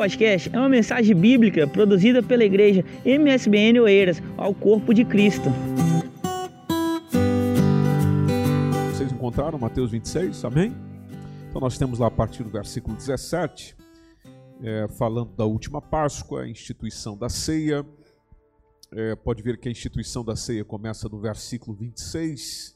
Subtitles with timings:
[0.00, 5.50] podcast é uma mensagem bíblica produzida pela igreja MSBN Oeiras ao corpo de Cristo.
[8.94, 10.74] Vocês encontraram Mateus 26, amém?
[11.50, 13.76] Então nós temos lá a partir do versículo 17,
[14.62, 17.84] é, falando da última Páscoa, a instituição da ceia.
[18.92, 22.74] É, pode ver que a instituição da ceia começa no versículo 26.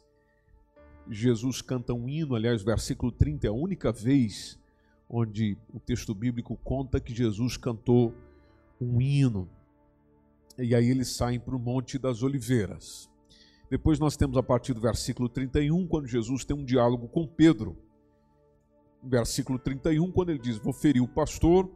[1.09, 4.63] Jesus canta um hino, aliás, versículo 30 é a única vez
[5.09, 8.15] onde o texto bíblico conta que Jesus cantou
[8.81, 9.49] um hino.
[10.59, 13.11] E aí eles saem para o Monte das Oliveiras.
[13.71, 17.77] Depois nós temos a partir do versículo 31, quando Jesus tem um diálogo com Pedro.
[19.03, 21.71] Versículo 31, quando ele diz: Vou ferir o pastor,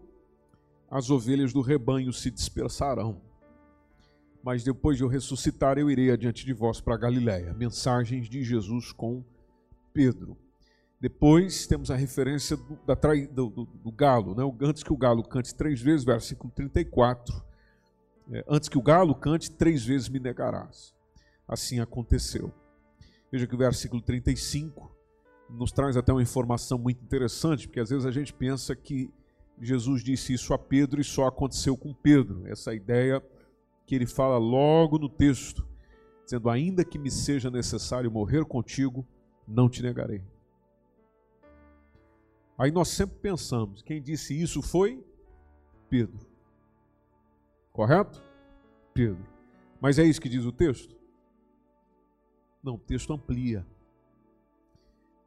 [0.91, 3.21] as ovelhas do rebanho se dispersarão.
[4.43, 7.53] Mas depois de eu ressuscitar, eu irei adiante de vós para Galiléia.
[7.53, 9.23] Mensagens de Jesus com
[9.93, 10.37] Pedro.
[11.01, 14.42] Depois temos a referência do, da, do, do, do galo, né?
[14.62, 17.41] antes que o galo cante três vezes, versículo 34.
[18.33, 20.95] É, antes que o galo cante, três vezes me negarás.
[21.47, 22.53] Assim aconteceu.
[23.31, 24.91] Veja que o versículo 35
[25.48, 29.11] nos traz até uma informação muito interessante, porque às vezes a gente pensa que
[29.61, 32.47] Jesus disse isso a Pedro e só aconteceu com Pedro.
[32.47, 33.23] Essa ideia
[33.86, 35.67] que ele fala logo no texto,
[36.25, 39.06] dizendo: Ainda que me seja necessário morrer contigo,
[39.47, 40.23] não te negarei.
[42.59, 45.06] Aí nós sempre pensamos, quem disse isso foi
[45.89, 46.27] Pedro.
[47.73, 48.20] Correto?
[48.92, 49.25] Pedro.
[49.81, 50.98] Mas é isso que diz o texto?
[52.61, 53.64] Não, o texto amplia.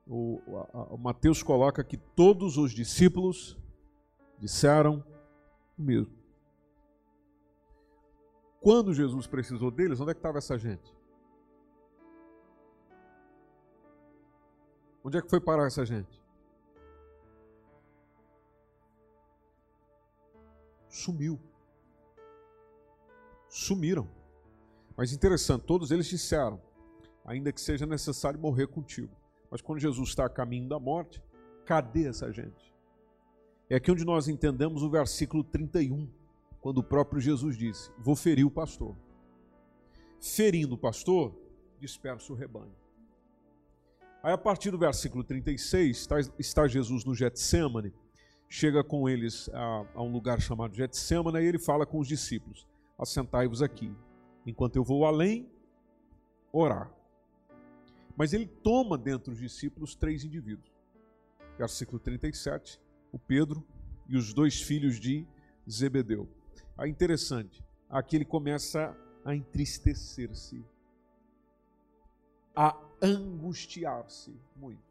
[0.06, 0.42] O,
[0.90, 3.58] o Mateus coloca que todos os discípulos
[4.38, 5.02] disseram
[5.80, 6.14] o mesmo.
[8.60, 10.94] Quando Jesus precisou deles, onde é que estava essa gente?
[15.02, 16.21] Onde é que foi parar essa gente?
[20.92, 21.40] Sumiu.
[23.50, 24.08] Sumiram.
[24.96, 26.62] Mas interessante, todos eles disseram:
[27.26, 29.16] ainda que seja necessário morrer contigo.
[29.50, 31.22] Mas quando Jesus está a caminho da morte,
[31.66, 32.72] cadê essa gente?
[33.70, 36.08] É aqui onde nós entendemos o versículo 31,
[36.60, 38.96] quando o próprio Jesus disse: Vou ferir o pastor.
[40.20, 41.34] Ferindo o pastor,
[41.80, 42.76] dispersa o rebanho.
[44.22, 46.08] Aí, a partir do versículo 36,
[46.38, 47.92] está, Jesus no Getsemane,
[48.52, 52.68] chega com eles a, a um lugar chamado Getsemane e ele fala com os discípulos:
[53.00, 53.96] Assentai-vos aqui,
[54.46, 55.50] enquanto eu vou além
[56.52, 56.92] orar.
[58.18, 60.70] Mas ele toma dentre os discípulos três indivíduos.
[61.58, 62.80] Versículo 37,
[63.10, 63.66] o Pedro
[64.06, 65.26] e os dois filhos de
[65.70, 66.28] Zebedeu.
[66.78, 70.66] Aí interessante, aqui ele começa a entristecer-se,
[72.54, 74.91] a angustiar-se muito.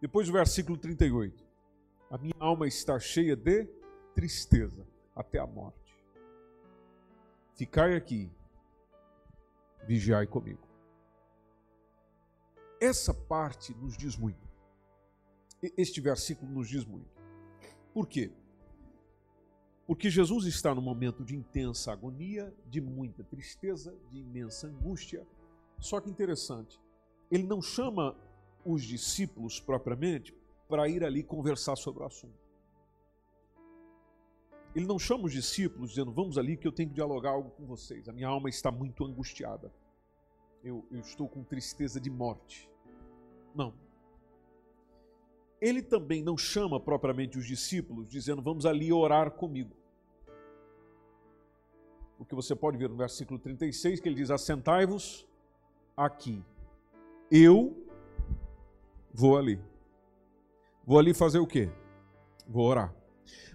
[0.00, 1.44] Depois do versículo 38.
[2.10, 3.66] A minha alma está cheia de
[4.14, 5.96] tristeza até a morte.
[7.54, 8.30] Ficai aqui,
[9.86, 10.66] vigiai comigo.
[12.80, 14.48] Essa parte nos diz muito.
[15.76, 17.08] Este versículo nos diz muito.
[17.92, 18.32] Por quê?
[19.86, 25.26] Porque Jesus está no momento de intensa agonia, de muita tristeza, de imensa angústia.
[25.78, 26.80] Só que interessante,
[27.30, 28.16] ele não chama
[28.64, 30.34] os discípulos propriamente
[30.68, 32.44] para ir ali conversar sobre o assunto.
[34.74, 37.64] Ele não chama os discípulos dizendo, vamos ali que eu tenho que dialogar algo com
[37.64, 38.08] vocês.
[38.08, 39.72] A minha alma está muito angustiada.
[40.64, 42.68] Eu, eu estou com tristeza de morte.
[43.54, 43.72] Não.
[45.60, 49.76] Ele também não chama propriamente os discípulos dizendo, vamos ali orar comigo.
[52.18, 55.26] O que você pode ver no versículo 36, que ele diz: Assentai-vos
[55.96, 56.42] aqui.
[57.30, 57.83] Eu
[59.16, 59.60] Vou ali.
[60.84, 61.70] Vou ali fazer o quê?
[62.48, 62.92] Vou orar.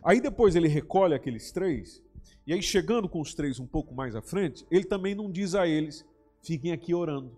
[0.01, 2.01] Aí depois ele recolhe aqueles três,
[2.47, 5.55] e aí chegando com os três um pouco mais à frente, ele também não diz
[5.55, 6.05] a eles:
[6.41, 7.37] fiquem aqui orando.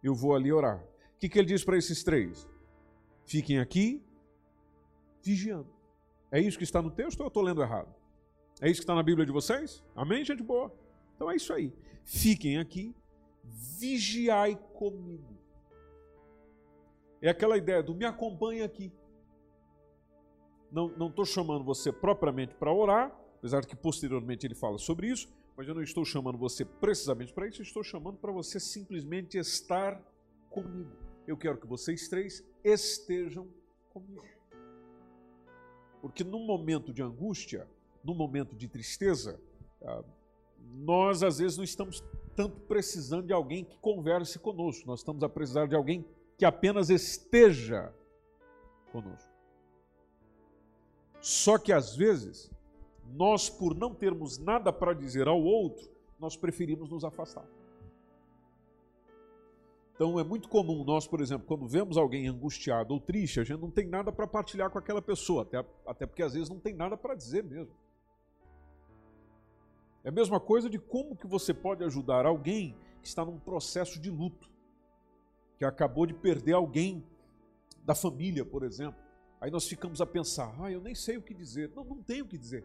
[0.00, 0.78] Eu vou ali orar.
[1.16, 2.48] O que, que ele diz para esses três?
[3.24, 4.00] Fiquem aqui
[5.20, 5.68] vigiando.
[6.30, 7.92] É isso que está no texto ou eu estou lendo errado?
[8.60, 9.82] É isso que está na Bíblia de vocês?
[9.96, 10.72] Amém, gente boa?
[11.16, 11.72] Então é isso aí.
[12.04, 12.94] Fiquem aqui,
[13.42, 15.34] vigiai comigo.
[17.24, 18.92] É aquela ideia do me acompanha aqui.
[20.70, 25.32] Não estou chamando você propriamente para orar, apesar de que posteriormente ele fala sobre isso,
[25.56, 29.98] mas eu não estou chamando você precisamente para isso, estou chamando para você simplesmente estar
[30.50, 30.90] comigo.
[31.26, 33.48] Eu quero que vocês três estejam
[33.90, 34.22] comigo.
[36.02, 37.66] Porque num momento de angústia,
[38.04, 39.40] num momento de tristeza,
[39.82, 40.04] ah,
[40.74, 42.04] nós às vezes não estamos
[42.36, 46.04] tanto precisando de alguém que converse conosco, nós estamos a precisar de alguém
[46.36, 47.94] que apenas esteja
[48.90, 49.32] conosco.
[51.20, 52.50] Só que às vezes,
[53.12, 55.88] nós, por não termos nada para dizer ao outro,
[56.18, 57.46] nós preferimos nos afastar.
[59.94, 63.60] Então é muito comum nós, por exemplo, quando vemos alguém angustiado ou triste, a gente
[63.60, 66.74] não tem nada para partilhar com aquela pessoa, até, até porque às vezes não tem
[66.74, 67.74] nada para dizer mesmo.
[70.02, 74.00] É a mesma coisa de como que você pode ajudar alguém que está num processo
[74.00, 74.50] de luto,
[75.58, 77.04] que acabou de perder alguém
[77.84, 79.00] da família, por exemplo.
[79.40, 81.70] Aí nós ficamos a pensar, ah, eu nem sei o que dizer.
[81.74, 82.64] Não, não tenho o que dizer.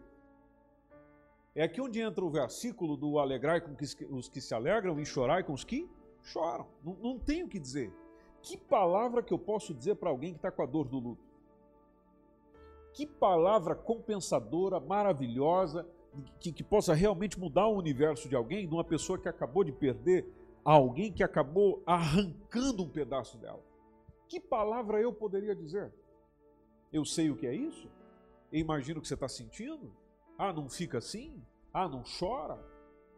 [1.54, 3.76] É aqui onde entra o versículo do alegrai com
[4.10, 5.88] os que se alegram e chorai com os que
[6.22, 6.66] choram.
[6.82, 7.92] Não, não tenho o que dizer.
[8.42, 11.22] Que palavra que eu posso dizer para alguém que está com a dor do luto?
[12.92, 15.86] Que palavra compensadora, maravilhosa,
[16.40, 19.72] que, que possa realmente mudar o universo de alguém, de uma pessoa que acabou de
[19.72, 20.26] perder
[20.64, 23.62] alguém que acabou arrancando um pedaço dela.
[24.28, 25.92] Que palavra eu poderia dizer?
[26.92, 27.90] Eu sei o que é isso?
[28.52, 29.92] Eu imagino o que você está sentindo?
[30.36, 31.42] Ah, não fica assim?
[31.72, 32.58] Ah, não chora?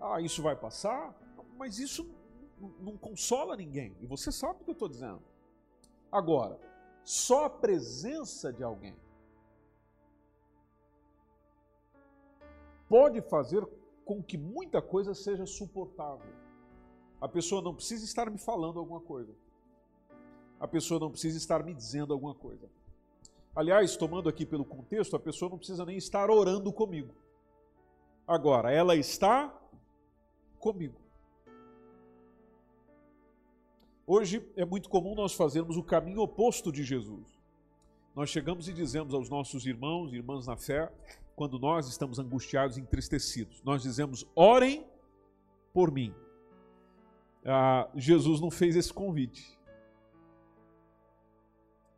[0.00, 1.15] Ah, isso vai passar?
[1.56, 2.09] Mas isso
[2.81, 3.97] não consola ninguém.
[4.00, 5.23] E você sabe o que eu estou dizendo.
[6.11, 6.59] Agora,
[7.03, 8.94] só a presença de alguém
[12.89, 13.67] pode fazer
[14.05, 16.42] com que muita coisa seja suportável.
[17.23, 19.33] A pessoa não precisa estar me falando alguma coisa.
[20.59, 22.69] A pessoa não precisa estar me dizendo alguma coisa.
[23.55, 27.15] Aliás, tomando aqui pelo contexto, a pessoa não precisa nem estar orando comigo.
[28.27, 29.57] Agora, ela está
[30.59, 31.01] comigo.
[34.05, 37.41] Hoje é muito comum nós fazermos o caminho oposto de Jesus.
[38.17, 40.93] Nós chegamos e dizemos aos nossos irmãos e irmãs na fé,
[41.37, 44.85] quando nós estamos angustiados e entristecidos, nós dizemos: orem
[45.73, 46.13] por mim.
[47.44, 49.59] Ah, Jesus não fez esse convite.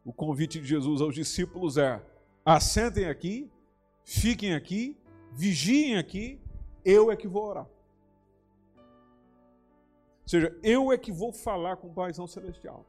[0.04, 2.02] O convite de Jesus aos discípulos é:
[2.44, 3.50] assentem aqui,
[4.04, 4.96] fiquem aqui,
[5.32, 6.40] vigiem aqui,
[6.84, 7.66] eu é que vou orar.
[10.24, 12.86] Ou seja, eu é que vou falar com o Paizão Celestial.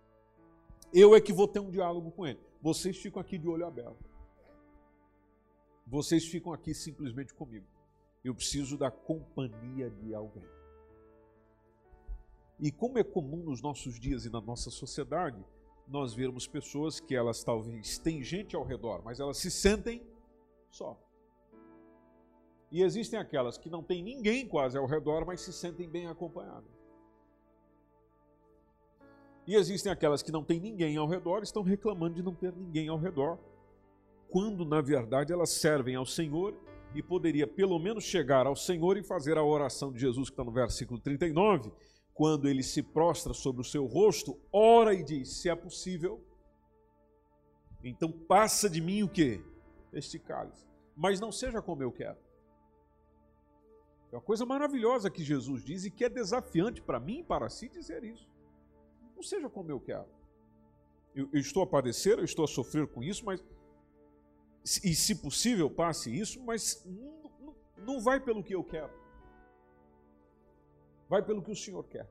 [0.94, 2.40] Eu é que vou ter um diálogo com ele.
[2.62, 4.06] Vocês ficam aqui de olho aberto.
[5.86, 7.66] Vocês ficam aqui simplesmente comigo.
[8.24, 10.48] Eu preciso da companhia de alguém.
[12.60, 15.44] E como é comum nos nossos dias e na nossa sociedade,
[15.88, 20.02] nós vermos pessoas que elas talvez têm gente ao redor, mas elas se sentem
[20.70, 21.00] só.
[22.72, 26.76] E existem aquelas que não têm ninguém quase ao redor, mas se sentem bem acompanhadas.
[29.48, 32.88] E existem aquelas que não têm ninguém ao redor, estão reclamando de não ter ninguém
[32.88, 33.38] ao redor,
[34.28, 36.58] quando na verdade elas servem ao Senhor
[36.96, 40.44] e poderia pelo menos chegar ao Senhor e fazer a oração de Jesus que está
[40.44, 41.72] no versículo 39,
[42.16, 46.26] quando ele se prostra sobre o seu rosto, ora e diz: se é possível,
[47.84, 49.44] então passa de mim o que?
[49.92, 50.66] Este cálice.
[50.96, 52.18] Mas não seja como eu quero.
[54.12, 57.50] É uma coisa maravilhosa que Jesus diz e que é desafiante para mim e para
[57.50, 58.30] si dizer isso.
[59.14, 60.08] Não seja como eu quero.
[61.14, 63.44] Eu, eu, estou a padecer, eu estou a sofrer com isso, mas.
[64.64, 69.05] E se possível, passe isso, mas não, não, não vai pelo que eu quero.
[71.08, 72.10] Vai pelo que o Senhor quer.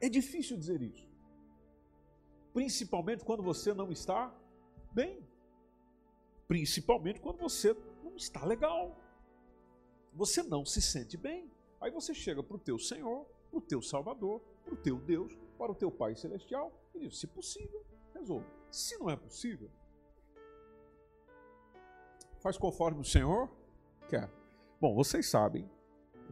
[0.00, 1.08] É difícil dizer isso.
[2.52, 4.32] Principalmente quando você não está
[4.92, 5.26] bem.
[6.46, 8.96] Principalmente quando você não está legal.
[10.12, 11.50] Você não se sente bem.
[11.80, 15.36] Aí você chega para o teu Senhor, para o teu Salvador, para o teu Deus,
[15.58, 18.46] para o teu Pai Celestial e diz: se possível, resolva.
[18.70, 19.70] Se não é possível,
[22.40, 23.50] faz conforme o Senhor
[24.08, 24.30] quer.
[24.80, 25.68] Bom, vocês sabem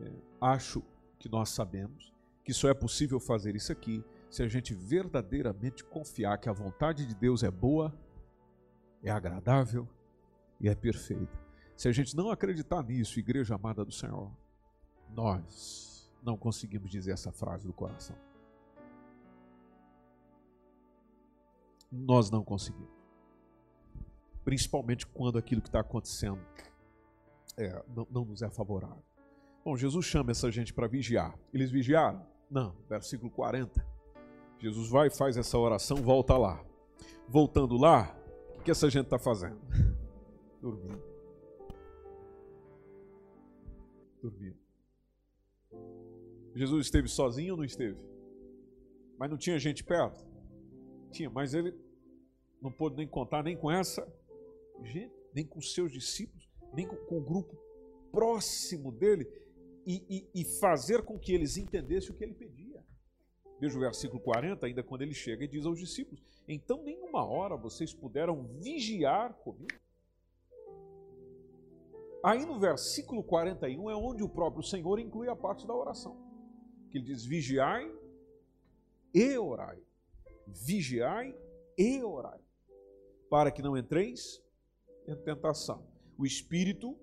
[0.00, 0.82] é, acho
[1.18, 2.12] que nós sabemos
[2.44, 7.04] que só é possível fazer isso aqui se a gente verdadeiramente confiar que a vontade
[7.06, 7.92] de Deus é boa,
[9.02, 9.88] é agradável
[10.60, 11.38] e é perfeita.
[11.76, 14.30] Se a gente não acreditar nisso, igreja amada do Senhor,
[15.10, 18.16] nós não conseguimos dizer essa frase do coração.
[21.90, 23.00] Nós não conseguimos.
[24.44, 26.40] Principalmente quando aquilo que está acontecendo
[27.56, 29.09] é, não, não nos é favorável.
[29.62, 31.38] Bom, Jesus chama essa gente para vigiar.
[31.52, 32.26] Eles vigiaram?
[32.50, 33.86] Não, versículo 40.
[34.58, 36.64] Jesus vai faz essa oração, volta lá.
[37.28, 38.16] Voltando lá,
[38.58, 39.60] o que essa gente está fazendo?
[40.60, 41.02] Dormindo.
[44.22, 44.58] Dormindo.
[46.54, 47.98] Jesus esteve sozinho ou não esteve?
[49.18, 50.26] Mas não tinha gente perto?
[51.10, 51.74] Tinha, mas ele
[52.60, 54.06] não pôde nem contar nem com essa
[54.82, 57.56] gente, nem com seus discípulos, nem com, com o grupo
[58.10, 59.24] próximo dele
[59.90, 62.84] e, e, e fazer com que eles entendessem o que ele pedia.
[63.58, 67.56] Veja o versículo 40, ainda quando ele chega e diz aos discípulos: Então, nenhuma hora
[67.56, 69.78] vocês puderam vigiar comigo.
[72.22, 76.16] Aí no versículo 41 é onde o próprio Senhor inclui a parte da oração.
[76.90, 77.90] Que ele diz: vigiai
[79.12, 79.78] e orai.
[80.46, 81.34] Vigiai
[81.76, 82.40] e orai.
[83.28, 84.42] Para que não entreis
[85.06, 85.86] em tentação.
[86.16, 86.98] O espírito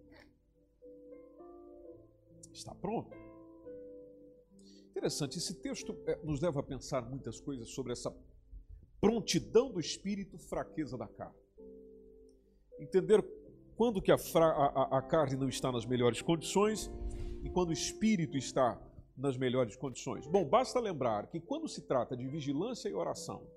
[2.57, 3.15] está pronto.
[4.91, 8.13] Interessante, esse texto é, nos leva a pensar muitas coisas sobre essa
[8.99, 11.37] prontidão do espírito, fraqueza da carne.
[12.79, 13.23] Entender
[13.75, 16.91] quando que a, a, a carne não está nas melhores condições
[17.43, 18.81] e quando o espírito está
[19.15, 20.27] nas melhores condições.
[20.27, 23.47] Bom, basta lembrar que quando se trata de vigilância e oração,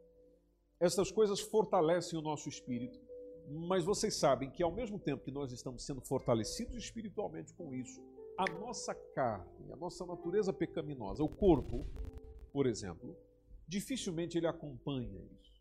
[0.79, 2.99] essas coisas fortalecem o nosso espírito,
[3.49, 8.01] mas vocês sabem que ao mesmo tempo que nós estamos sendo fortalecidos espiritualmente com isso,
[8.41, 11.87] a nossa carne, a nossa natureza pecaminosa, o corpo,
[12.51, 13.15] por exemplo,
[13.69, 15.61] dificilmente ele acompanha isso.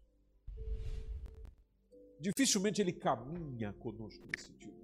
[2.22, 4.80] Dificilmente ele caminha conosco nesse sentido.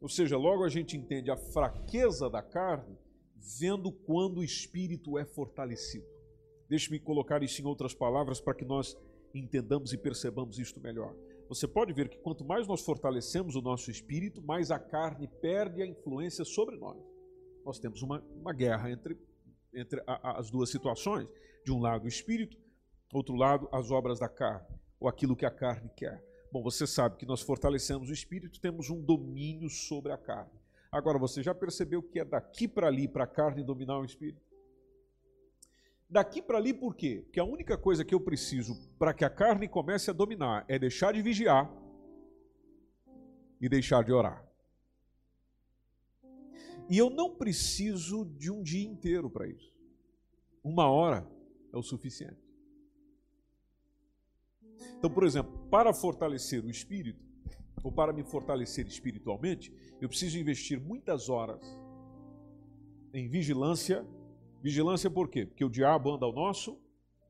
[0.00, 2.96] Ou seja, logo a gente entende a fraqueza da carne
[3.58, 6.06] vendo quando o espírito é fortalecido.
[6.66, 8.96] Deixe-me colocar isso em outras palavras para que nós
[9.34, 11.14] entendamos e percebamos isto melhor.
[11.54, 15.82] Você pode ver que quanto mais nós fortalecemos o nosso espírito, mais a carne perde
[15.82, 16.98] a influência sobre nós.
[17.64, 19.16] Nós temos uma, uma guerra entre,
[19.72, 21.28] entre a, a, as duas situações.
[21.64, 22.58] De um lado o espírito,
[23.12, 24.66] outro lado as obras da carne,
[24.98, 26.22] ou aquilo que a carne quer.
[26.50, 30.52] Bom, você sabe que nós fortalecemos o espírito, temos um domínio sobre a carne.
[30.90, 34.42] Agora, você já percebeu que é daqui para ali para a carne dominar o espírito?
[36.14, 37.22] Daqui para ali por quê?
[37.24, 40.78] Porque a única coisa que eu preciso para que a carne comece a dominar é
[40.78, 41.68] deixar de vigiar
[43.60, 44.48] e deixar de orar.
[46.88, 49.74] E eu não preciso de um dia inteiro para isso.
[50.62, 51.28] Uma hora
[51.72, 52.48] é o suficiente.
[54.96, 57.24] Então, por exemplo, para fortalecer o espírito,
[57.82, 61.60] ou para me fortalecer espiritualmente, eu preciso investir muitas horas
[63.12, 64.06] em vigilância.
[64.64, 65.44] Vigilância por quê?
[65.44, 66.80] Porque o diabo anda ao nosso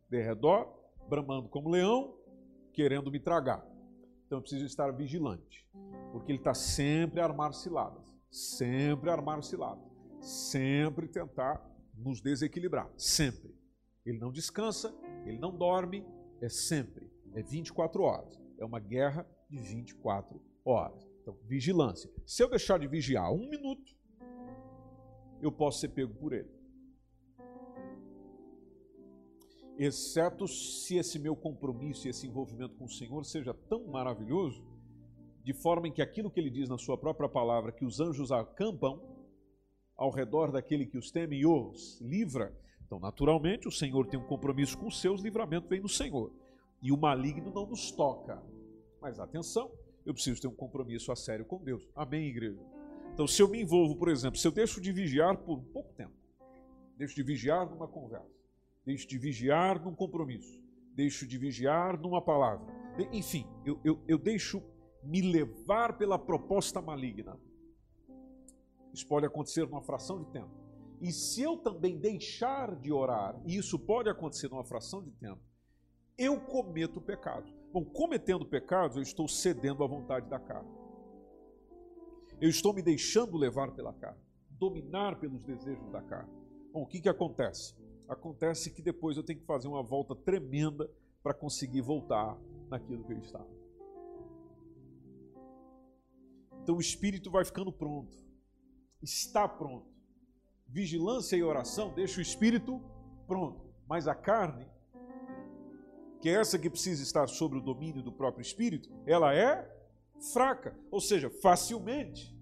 [0.09, 0.73] derredor,
[1.09, 2.17] bramando como leão,
[2.73, 3.67] querendo me tragar.
[4.25, 5.69] Então eu preciso estar vigilante,
[6.13, 9.83] porque ele está sempre a armar ciladas, sempre a armar ciladas,
[10.21, 11.61] sempre tentar
[11.93, 13.53] nos desequilibrar, sempre.
[14.07, 14.95] Ele não descansa,
[15.27, 16.07] ele não dorme,
[16.41, 18.41] é sempre, é 24 horas.
[18.59, 21.05] É uma guerra de 24 horas.
[21.21, 22.09] Então, vigilância.
[22.25, 23.93] Se eu deixar de vigiar um minuto,
[25.43, 26.54] eu posso ser pego por ele.
[29.79, 34.65] Exceto se esse meu compromisso e esse envolvimento com o Senhor seja tão maravilhoso,
[35.43, 38.31] de forma em que aquilo que ele diz na sua própria palavra, que os anjos
[38.31, 39.01] acampam
[39.97, 42.57] ao redor daquele que os teme e os livra.
[42.87, 46.33] Então, naturalmente, o Senhor tem um compromisso com os seus, livramento vem do Senhor.
[46.81, 48.43] E o maligno não nos toca.
[49.01, 49.71] Mas atenção,
[50.07, 51.89] eu preciso ter um compromisso a sério com Deus.
[51.95, 52.61] Amém, igreja?
[53.13, 56.15] Então, se eu me envolvo, por exemplo, se eu deixo de vigiar por pouco tempo,
[56.97, 58.44] deixo de vigiar numa conversa,
[58.85, 60.63] deixo de vigiar num compromisso,
[60.95, 62.67] deixo de vigiar numa palavra,
[63.13, 64.63] enfim, eu, eu, eu deixo
[65.03, 67.39] me levar pela proposta maligna.
[68.93, 70.51] Isso pode acontecer numa fração de tempo.
[71.01, 75.43] E se eu também deixar de orar, e isso pode acontecer numa fração de tempo,
[76.17, 77.53] eu cometo pecado.
[77.73, 80.71] Bom, cometendo pecados, eu estou cedendo à vontade da carne.
[82.41, 86.31] Eu estou me deixando levar pela carne, dominar pelos desejos da carne.
[86.73, 87.75] Bom, o que, que acontece?
[88.09, 90.91] Acontece que depois eu tenho que fazer uma volta tremenda
[91.23, 93.49] para conseguir voltar naquilo que eu estava.
[96.63, 98.17] Então o espírito vai ficando pronto,
[99.03, 99.93] está pronto.
[100.67, 102.83] Vigilância e oração deixa o espírito
[103.27, 104.67] pronto, mas a carne
[106.25, 109.71] que é essa que precisa estar sob o domínio do próprio espírito, ela é
[110.33, 112.35] fraca, ou seja, facilmente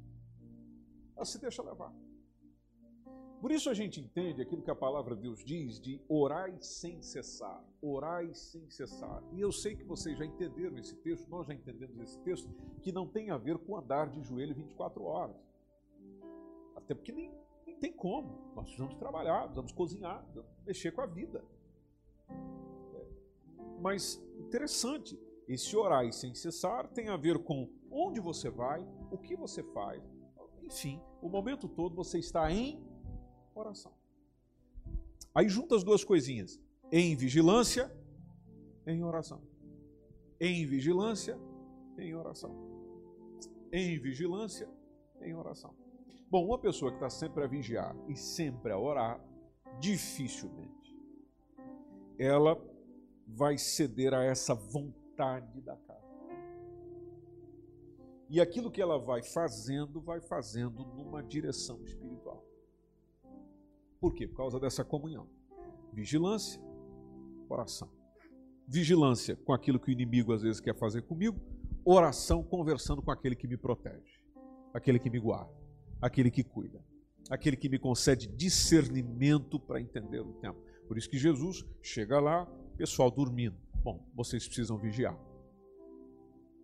[1.16, 1.92] ela se deixa levar.
[3.42, 7.02] Por isso a gente entende aquilo que a palavra de Deus diz de orai sem
[7.02, 9.20] cessar, orai sem cessar.
[9.32, 12.48] E eu sei que vocês já entenderam esse texto, nós já entendemos esse texto,
[12.80, 15.34] que não tem a ver com andar de joelho 24 horas.
[16.76, 17.34] Até porque nem,
[17.66, 18.52] nem tem como.
[18.54, 21.44] Nós precisamos trabalhar, precisamos cozinhar, precisamos mexer com a vida.
[23.80, 25.18] Mas interessante,
[25.48, 29.64] esse orar e sem cessar tem a ver com onde você vai, o que você
[29.64, 30.00] faz.
[30.62, 32.91] Enfim, o momento todo você está em
[33.54, 33.92] oração.
[35.34, 37.90] Aí junta as duas coisinhas: em vigilância,
[38.86, 39.42] em oração.
[40.40, 41.38] Em vigilância,
[41.98, 42.54] em oração.
[43.72, 44.68] Em vigilância,
[45.20, 45.74] em oração.
[46.30, 49.22] Bom, uma pessoa que está sempre a vigiar e sempre a orar,
[49.78, 50.82] dificilmente
[52.18, 52.60] ela
[53.26, 56.02] vai ceder a essa vontade da carne.
[58.28, 62.44] E aquilo que ela vai fazendo, vai fazendo numa direção espiritual.
[64.02, 64.26] Por quê?
[64.26, 65.28] Por causa dessa comunhão.
[65.92, 66.60] Vigilância,
[67.48, 67.88] oração.
[68.66, 71.40] Vigilância com aquilo que o inimigo às vezes quer fazer comigo,
[71.84, 74.24] oração conversando com aquele que me protege,
[74.74, 75.52] aquele que me guarda,
[76.00, 76.84] aquele que cuida,
[77.30, 80.58] aquele que me concede discernimento para entender o tempo.
[80.88, 82.44] Por isso que Jesus chega lá,
[82.76, 83.56] pessoal dormindo.
[83.84, 85.16] Bom, vocês precisam vigiar.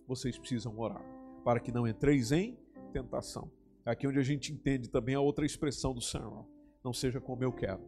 [0.09, 1.05] Vocês precisam orar
[1.45, 2.59] para que não entreis em
[2.93, 3.49] tentação.
[3.87, 6.58] É aqui onde a gente entende também a outra expressão do Senhor.
[6.89, 7.83] Não seja como eu quero.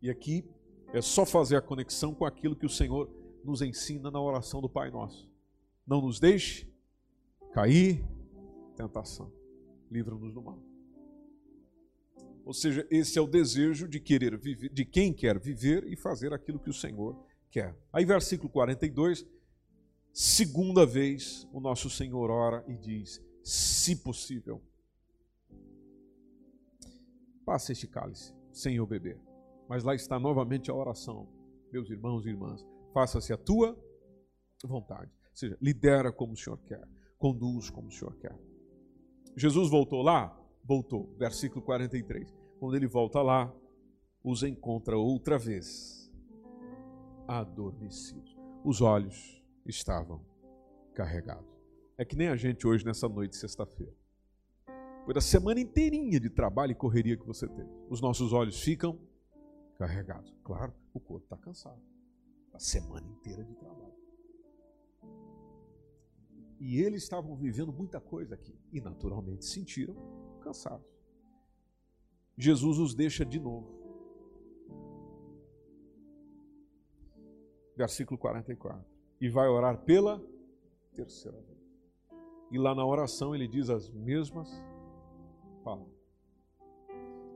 [0.00, 0.48] E aqui
[0.92, 3.10] é só fazer a conexão com aquilo que o Senhor
[3.44, 5.28] nos ensina na oração do Pai Nosso.
[5.84, 6.72] Não nos deixe
[7.52, 8.00] cair
[8.76, 9.32] tentação.
[9.90, 10.62] Livra-nos do mal.
[12.44, 16.32] Ou seja, esse é o desejo de querer viver, de quem quer viver e fazer
[16.32, 17.76] aquilo que o Senhor quer.
[17.92, 19.26] Aí versículo 42,
[20.12, 24.62] segunda vez o nosso Senhor ora e diz: se possível,
[27.44, 29.20] passe este cálice sem eu beber.
[29.68, 31.28] Mas lá está novamente a oração,
[31.72, 33.78] meus irmãos e irmãs, faça-se a tua
[34.64, 35.10] vontade.
[35.30, 36.86] Ou seja, lidera como o Senhor quer,
[37.18, 38.36] conduz como o Senhor quer.
[39.36, 40.36] Jesus voltou lá?
[40.64, 41.14] Voltou.
[41.16, 42.34] Versículo 43.
[42.58, 43.54] Quando ele volta lá,
[44.22, 46.10] os encontra outra vez
[47.26, 48.36] adormecidos.
[48.64, 50.20] Os olhos estavam
[50.94, 51.48] carregados.
[51.96, 53.99] É que nem a gente hoje nessa noite, sexta-feira.
[55.04, 57.68] Foi da semana inteirinha de trabalho e correria que você teve.
[57.88, 58.98] Os nossos olhos ficam
[59.78, 60.34] carregados.
[60.44, 61.80] Claro, o corpo está cansado.
[62.52, 63.94] A semana inteira de trabalho.
[66.60, 68.54] E eles estavam vivendo muita coisa aqui.
[68.70, 69.96] E naturalmente sentiram
[70.40, 70.86] cansados.
[72.36, 73.80] Jesus os deixa de novo.
[77.74, 78.84] Versículo 44.
[79.20, 80.22] E vai orar pela
[80.94, 81.58] terceira vez.
[82.50, 84.50] E lá na oração ele diz as mesmas
[85.60, 86.00] palavras.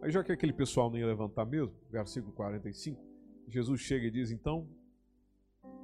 [0.02, 3.02] Aí já que aquele pessoal não ia levantar mesmo, versículo 45,
[3.48, 4.68] Jesus chega e diz: então,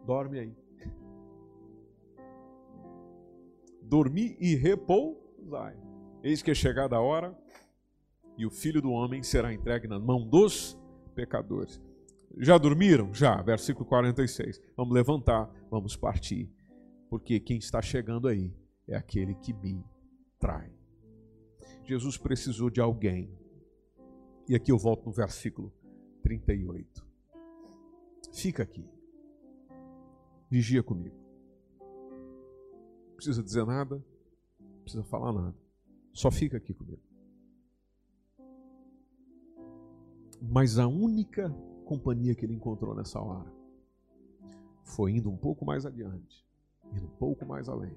[0.05, 0.55] dorme aí.
[3.83, 5.77] dormi e repousai.
[6.23, 7.37] Eis que é chegada a hora
[8.37, 10.79] e o filho do homem será entregue na mão dos
[11.15, 11.81] pecadores.
[12.39, 13.13] Já dormiram?
[13.13, 14.61] Já, versículo 46.
[14.77, 16.49] Vamos levantar, vamos partir,
[17.09, 18.55] porque quem está chegando aí
[18.87, 19.85] é aquele que me
[20.39, 20.80] trai.
[21.91, 23.31] Jesus precisou de alguém.
[24.49, 25.73] E aqui eu volto no versículo
[26.23, 27.07] 38.
[28.33, 28.89] Fica aqui.
[30.51, 31.21] Vigia comigo
[33.21, 34.03] precisa dizer nada,
[34.59, 35.57] não precisa falar nada.
[36.11, 37.03] Só fica aqui comigo.
[40.41, 41.51] Mas a única
[41.85, 43.53] companhia que ele encontrou nessa hora
[44.85, 46.47] foi indo um pouco mais adiante,
[46.95, 47.95] indo um pouco mais além,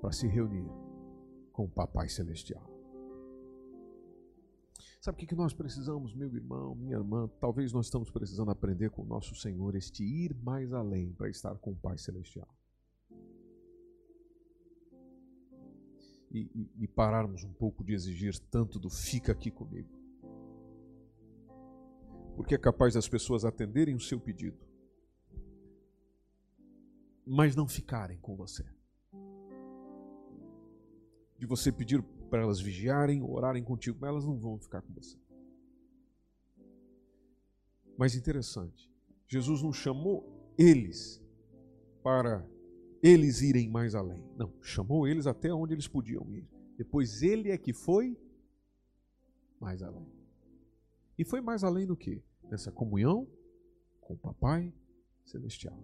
[0.00, 0.68] para se reunir
[1.52, 2.75] com o Papai Celestial.
[5.00, 7.28] Sabe o que nós precisamos, meu irmão, minha irmã?
[7.40, 11.54] Talvez nós estamos precisando aprender com o nosso Senhor este ir mais além para estar
[11.56, 12.48] com o Pai Celestial.
[16.30, 19.88] e, e, e pararmos um pouco de exigir tanto do fica aqui comigo.
[22.34, 24.58] Porque é capaz das pessoas atenderem o seu pedido,
[27.24, 28.64] mas não ficarem com você.
[31.38, 35.18] De você pedir para elas vigiarem, orarem contigo, mas elas não vão ficar com você.
[37.96, 38.92] Mas interessante,
[39.26, 41.22] Jesus não chamou eles
[42.02, 42.46] para
[43.02, 44.22] eles irem mais além.
[44.36, 46.48] Não, chamou eles até onde eles podiam ir.
[46.76, 48.18] Depois ele é que foi
[49.58, 50.06] mais além.
[51.18, 52.22] E foi mais além do que?
[52.50, 53.26] Nessa comunhão
[54.00, 54.72] com o Papai
[55.24, 55.82] Celestial.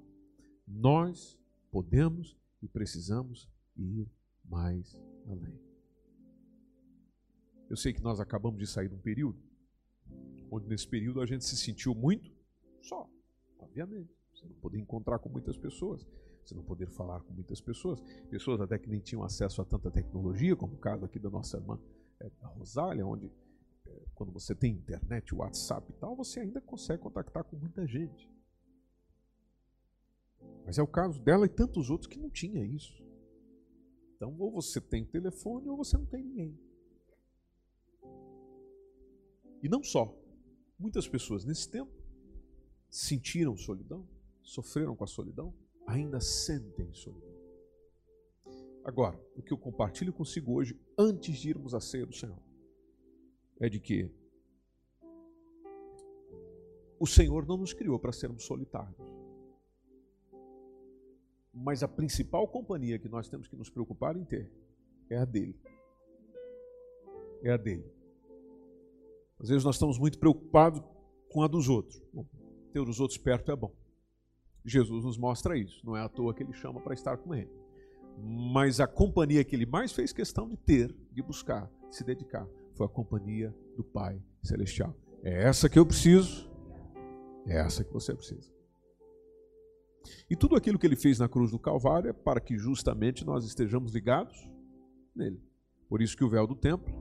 [0.66, 1.38] Nós
[1.70, 4.06] podemos e precisamos ir
[4.44, 4.94] mais
[5.26, 5.71] além.
[7.72, 9.42] Eu sei que nós acabamos de sair de um período
[10.50, 12.30] onde nesse período a gente se sentiu muito
[12.82, 13.08] só,
[13.58, 14.14] obviamente.
[14.34, 16.06] Você não poder encontrar com muitas pessoas
[16.44, 19.90] você não poder falar com muitas pessoas, pessoas até que nem tinham acesso a tanta
[19.90, 21.78] tecnologia, como o caso aqui da nossa irmã
[22.20, 23.30] é, Rosália, onde
[23.86, 28.28] é, quando você tem internet, WhatsApp e tal, você ainda consegue contactar com muita gente.
[30.66, 33.02] Mas é o caso dela e tantos outros que não tinha isso.
[34.16, 36.58] Então, ou você tem telefone ou você não tem ninguém.
[39.62, 40.12] E não só.
[40.78, 41.92] Muitas pessoas nesse tempo
[42.90, 44.06] sentiram solidão,
[44.42, 45.54] sofreram com a solidão,
[45.86, 47.32] ainda sentem solidão.
[48.84, 52.42] Agora, o que eu compartilho consigo hoje, antes de irmos à ceia do Senhor,
[53.60, 54.10] é de que
[56.98, 58.96] o Senhor não nos criou para sermos solitários.
[61.54, 64.50] Mas a principal companhia que nós temos que nos preocupar em ter
[65.08, 65.60] é a dele.
[67.42, 68.01] É a dele.
[69.42, 70.80] Às vezes nós estamos muito preocupados
[71.28, 72.00] com a dos outros.
[72.12, 72.24] Bom,
[72.72, 73.74] ter os outros perto é bom.
[74.64, 75.84] Jesus nos mostra isso.
[75.84, 77.50] Não é à toa que ele chama para estar com ele.
[78.18, 82.86] Mas a companhia que ele mais fez questão de ter, de buscar, se dedicar, foi
[82.86, 84.94] a companhia do Pai Celestial.
[85.24, 86.48] É essa que eu preciso,
[87.46, 88.52] é essa que você precisa.
[90.28, 93.44] E tudo aquilo que ele fez na cruz do Calvário é para que justamente nós
[93.44, 94.36] estejamos ligados
[95.14, 95.42] nele.
[95.88, 96.92] Por isso que o véu do templo,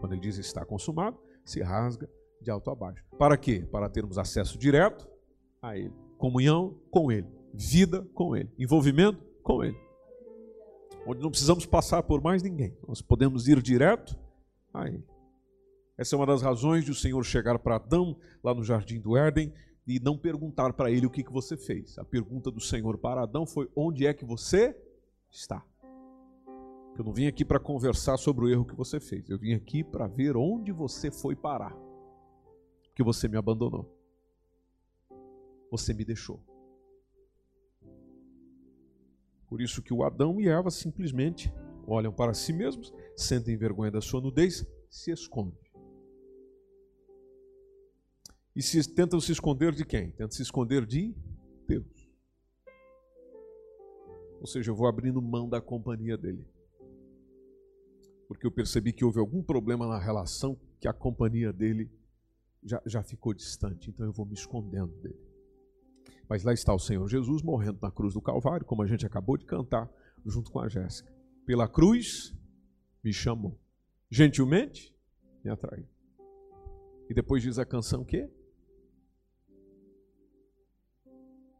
[0.00, 2.08] quando ele diz está consumado, se rasga
[2.40, 3.04] de alto a baixo.
[3.18, 3.66] Para quê?
[3.70, 5.08] Para termos acesso direto
[5.60, 9.78] a ele, comunhão com ele, vida com ele, envolvimento com ele.
[11.06, 14.16] Onde não precisamos passar por mais ninguém, nós podemos ir direto
[14.72, 15.04] a ele.
[15.96, 19.16] Essa é uma das razões de o Senhor chegar para Adão lá no jardim do
[19.16, 19.52] Éden
[19.86, 21.98] e não perguntar para ele o que, que você fez.
[21.98, 24.76] A pergunta do Senhor para Adão foi: onde é que você
[25.30, 25.64] está?
[26.96, 29.28] Eu não vim aqui para conversar sobre o erro que você fez.
[29.28, 31.76] Eu vim aqui para ver onde você foi parar.
[32.94, 33.92] Que você me abandonou.
[35.72, 36.40] Você me deixou.
[39.48, 41.52] Por isso que o Adão e Eva simplesmente
[41.86, 45.58] olham para si mesmos, sentem vergonha da sua nudez, se escondem.
[48.54, 50.12] E se, tentam se esconder de quem?
[50.12, 51.12] Tentam se esconder de
[51.66, 52.08] Deus.
[54.40, 56.46] Ou seja, eu vou abrindo mão da companhia dele.
[58.34, 61.90] Porque eu percebi que houve algum problema na relação que a companhia dele
[62.62, 63.90] já, já ficou distante.
[63.90, 65.18] Então eu vou me escondendo dele.
[66.28, 69.36] Mas lá está o Senhor Jesus morrendo na cruz do Calvário, como a gente acabou
[69.36, 69.90] de cantar
[70.26, 71.12] junto com a Jéssica.
[71.46, 72.34] Pela cruz
[73.02, 73.58] me chamou.
[74.10, 74.94] Gentilmente
[75.44, 75.86] me atraiu.
[77.08, 78.28] E depois diz a canção que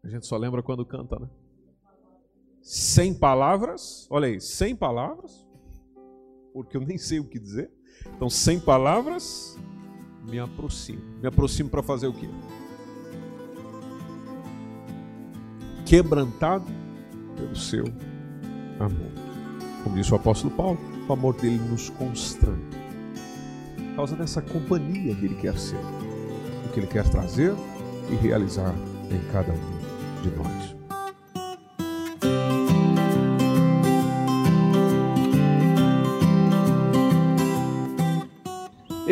[0.03, 1.31] A gente só lembra quando canta, né?
[2.61, 5.47] Sem palavras, olha aí, sem palavras,
[6.55, 7.69] porque eu nem sei o que dizer.
[8.17, 9.59] Então, sem palavras,
[10.25, 11.03] me aproximo.
[11.21, 12.29] Me aproximo para fazer o quê?
[15.85, 16.65] Quebrantado
[17.37, 17.85] pelo seu
[18.79, 19.13] amor.
[19.83, 22.63] Como disse o apóstolo Paulo, o amor dele nos constrange.
[23.77, 25.79] Por causa dessa companhia que ele quer ser,
[26.67, 27.53] o que ele quer trazer
[28.11, 28.75] e realizar
[29.11, 30.84] em cada um de nós.